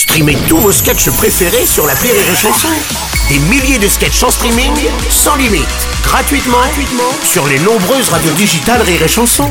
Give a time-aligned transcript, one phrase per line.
[0.00, 2.68] Streamez tous vos sketchs préférés sur la Rire et Chanson.
[3.28, 4.72] Des milliers de sketchs en streaming,
[5.10, 5.66] sans limite,
[6.02, 9.50] gratuitement, gratuitement sur les nombreuses radios digitales Rire et Chanson.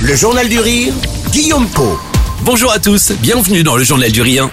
[0.00, 0.94] Le Journal du Rire,
[1.32, 1.98] Guillaume Po.
[2.42, 4.48] Bonjour à tous, bienvenue dans le Journal du Rire.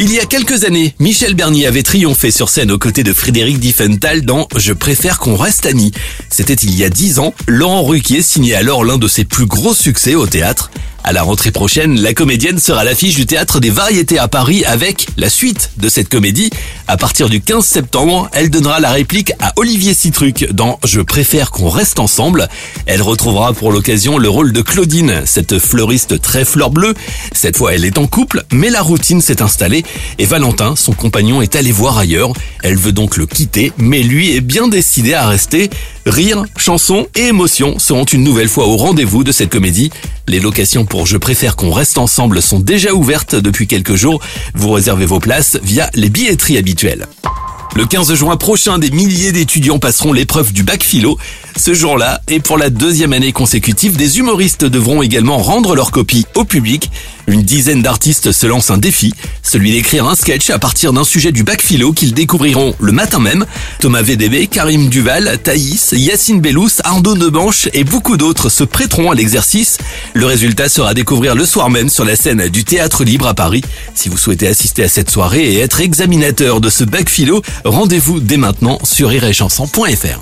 [0.00, 3.60] Il y a quelques années, Michel Bernier avait triomphé sur scène aux côtés de Frédéric
[3.60, 5.92] Diffenthal dans Je préfère qu'on reste amis.
[6.28, 9.74] C'était il y a dix ans, Laurent Ruquier signait alors l'un de ses plus gros
[9.74, 10.72] succès au théâtre.
[11.02, 15.06] À la rentrée prochaine, la comédienne sera l'affiche du théâtre des variétés à Paris avec
[15.16, 16.50] la suite de cette comédie.
[16.90, 21.52] À partir du 15 septembre, elle donnera la réplique à Olivier Citruc dans Je préfère
[21.52, 22.48] qu'on reste ensemble.
[22.84, 26.94] Elle retrouvera pour l'occasion le rôle de Claudine, cette fleuriste très fleur bleue.
[27.32, 29.84] Cette fois, elle est en couple, mais la routine s'est installée
[30.18, 32.32] et Valentin, son compagnon, est allé voir ailleurs.
[32.64, 35.70] Elle veut donc le quitter, mais lui est bien décidé à rester.
[36.06, 39.92] Rire, chansons et émotions seront une nouvelle fois au rendez-vous de cette comédie.
[40.26, 44.20] Les locations pour Je préfère qu'on reste ensemble sont déjà ouvertes depuis quelques jours.
[44.54, 47.39] Vous réservez vos places via les billetteries habituelles habituel.
[47.80, 51.16] Le 15 juin prochain, des milliers d'étudiants passeront l'épreuve du bac philo.
[51.56, 56.26] Ce jour-là, et pour la deuxième année consécutive, des humoristes devront également rendre leur copie
[56.34, 56.90] au public.
[57.26, 61.32] Une dizaine d'artistes se lancent un défi, celui d'écrire un sketch à partir d'un sujet
[61.32, 63.46] du bac philo qu'ils découvriront le matin même.
[63.78, 69.14] Thomas VDB, Karim Duval, Thaïs, Yacine Bellous, Arnaud Nebanche et beaucoup d'autres se prêteront à
[69.14, 69.78] l'exercice.
[70.12, 73.34] Le résultat sera à découvrir le soir même sur la scène du Théâtre Libre à
[73.34, 73.62] Paris.
[73.94, 78.20] Si vous souhaitez assister à cette soirée et être examinateur de ce bac philo, rendez-vous
[78.20, 80.20] dès maintenant sur iréchanson.fr.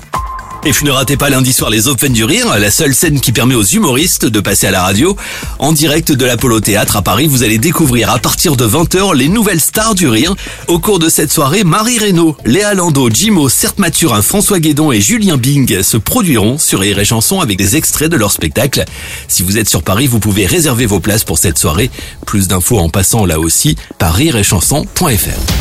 [0.65, 3.55] Et ne ratez pas lundi soir les Open du Rire, la seule scène qui permet
[3.55, 5.15] aux humoristes de passer à la radio.
[5.57, 9.29] En direct de l'Apollo Théâtre à Paris, vous allez découvrir à partir de 20h les
[9.29, 10.35] nouvelles stars du rire.
[10.67, 14.99] Au cours de cette soirée, Marie Reynaud, Léa Lando, Jimo, Certes Mathurin, François Guédon et
[14.99, 16.99] Julien Bing se produiront sur Rire
[17.41, 18.83] avec des extraits de leur spectacle.
[19.29, 21.89] Si vous êtes sur Paris, vous pouvez réserver vos places pour cette soirée.
[22.25, 25.58] Plus d'infos en passant là aussi par rireetchanson.fr.